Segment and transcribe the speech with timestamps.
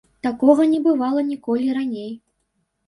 [0.27, 2.11] Такога не бывала ніколі раней.